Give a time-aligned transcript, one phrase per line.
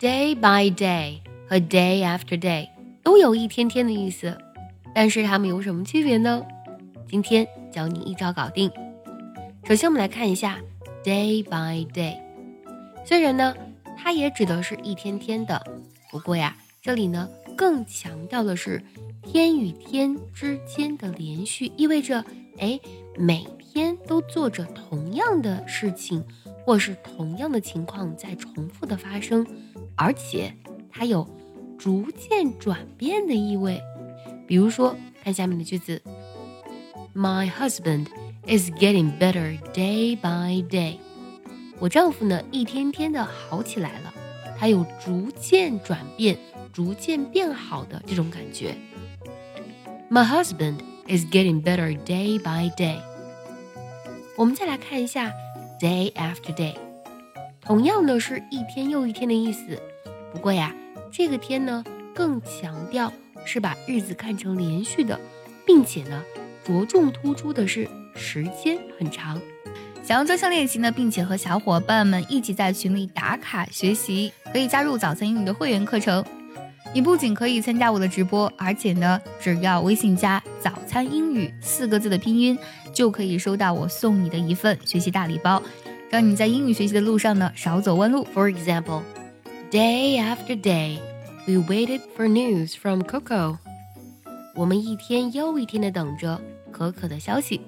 [0.00, 2.66] day by day 和 day after day
[3.02, 4.34] 都有一天天的意思，
[4.94, 6.42] 但是它们有什么区别呢？
[7.06, 8.70] 今天教你一招搞定。
[9.64, 10.58] 首先，我们来看一下
[11.04, 12.16] day by day。
[13.04, 13.54] 虽然呢，
[13.98, 15.62] 它也指的是一天天的，
[16.10, 18.82] 不过呀，这里呢更强调的是
[19.22, 22.24] 天与天之间的连续，意味着
[22.56, 22.80] 哎，
[23.18, 26.24] 每天都做着同样的事情。
[26.62, 29.44] 或是同样的情况在重复的发生，
[29.96, 30.54] 而且
[30.90, 31.28] 它有
[31.78, 33.80] 逐渐转变的意味。
[34.46, 36.02] 比如说，看下面的句子
[37.14, 38.06] ：My husband
[38.46, 40.96] is getting better day by day。
[41.78, 44.12] 我丈夫呢，一天天的好起来了，
[44.58, 46.38] 他有逐渐转变、
[46.72, 48.74] 逐渐变好的这种感觉。
[50.10, 52.98] My husband is getting better day by day。
[54.36, 55.32] 我们再来看一下。
[55.80, 56.74] Day after day，
[57.70, 59.80] 同样的是一天又一天的意思。
[60.32, 60.74] 不过呀，
[61.08, 63.12] 这个天呢更强调
[63.44, 65.16] 是把日子看成连续的，
[65.64, 66.20] 并且呢
[66.64, 69.40] 着重突出的是时间很长。
[70.02, 76.24] 想要专项练习呢，并且和小伙伴们一起在群里打卡学习，可以加入早餐英语的会员课程。
[76.92, 82.58] 你不仅可以参加我的直播，而且呢，只要微信加“早餐英语”四个字的拼音。
[82.92, 85.62] 就可以收到我送你的一份学习大礼包，
[86.10, 88.26] 让你在英语学习的路上呢少走弯路。
[88.34, 89.02] For example,
[89.70, 90.98] day after day,
[91.46, 93.58] we waited for news from Coco.
[94.56, 96.40] 我们一天又一天的等着
[96.72, 97.60] 可可的消息。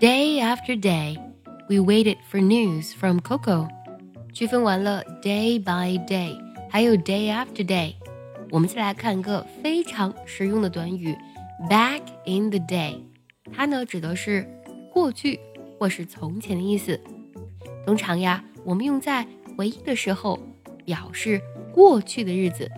[0.00, 1.16] Day after day,
[1.68, 3.68] we waited for news from Coco.
[4.32, 6.36] 区分完了 day by day，
[6.68, 7.94] 还有 day after day，
[8.50, 11.16] 我们再来看个非常实用的短语
[11.68, 12.96] ，back in the day。
[13.52, 14.48] 它呢指的是
[14.92, 15.38] 过去
[15.78, 17.00] 或是从前的意思。
[17.85, 20.39] 通常呀，我们用在回忆的时候，
[20.85, 21.41] 表示
[21.73, 22.69] 过去的日子。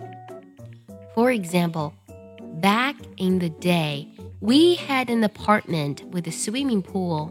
[1.14, 1.92] For example,
[2.60, 4.06] back in the day,
[4.40, 7.30] we had an apartment with a swimming pool.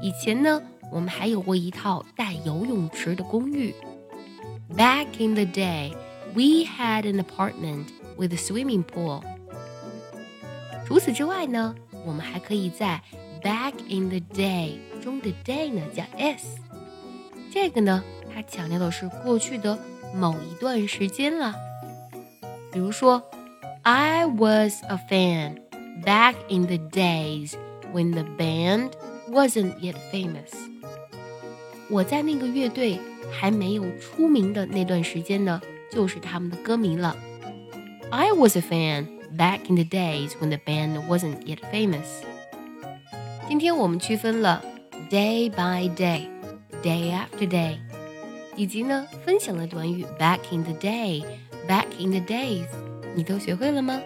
[0.00, 3.74] 以前呢，我们还有过一套带游泳池的公寓。
[4.76, 5.92] Back in the day,
[6.34, 7.86] we had an apartment
[8.16, 9.22] with a swimming pool.
[10.86, 11.74] 除此之外呢？
[12.04, 13.00] 我们还可以在
[13.42, 16.58] back in the day 中的 day 呢加 s，
[17.56, 19.78] 这个呢，它强调的是过去的
[20.14, 21.54] 某一段时间了。
[22.72, 23.22] 比如说，
[23.82, 25.58] I was a fan
[26.04, 27.54] back in the days
[27.92, 28.90] when the band
[29.30, 30.52] wasn't yet famous。
[31.90, 32.98] 我在那个乐队
[33.30, 35.60] 还没有出名的那段时间呢，
[35.90, 37.16] 就是他们的歌迷了。
[38.10, 42.22] I was a fan。back in the days when the band wasn't yet famous。
[43.48, 44.62] 今天我们区分了
[45.08, 46.28] day by day、
[46.83, 47.77] Day after day，
[48.55, 51.23] 以及呢分享的短语 back in the day、
[51.67, 52.67] back in the days，
[53.15, 53.99] 你都学会了吗？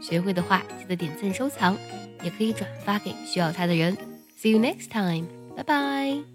[0.00, 1.76] 学会的话，记得点赞收藏，
[2.22, 3.96] 也可以转发给需要它的人。
[4.38, 5.26] See you next time，
[5.56, 6.33] 拜拜。